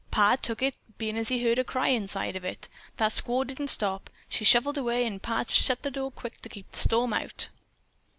Pa 0.09 0.35
took 0.35 0.63
it, 0.63 0.73
bein' 0.97 1.15
as 1.15 1.27
he 1.29 1.43
heard 1.43 1.59
a 1.59 1.63
cry 1.63 1.89
inside 1.89 2.35
of 2.35 2.43
it. 2.43 2.67
That 2.97 3.11
squaw 3.11 3.45
didn't 3.45 3.67
stop. 3.67 4.09
She 4.27 4.43
shuffled 4.43 4.79
away 4.79 5.05
and 5.05 5.21
Pa 5.21 5.43
shut 5.43 5.83
the 5.83 5.91
door 5.91 6.09
quick 6.09 6.41
to 6.41 6.49
keep 6.49 6.71
the 6.71 6.79
storm 6.79 7.13
out. 7.13 7.49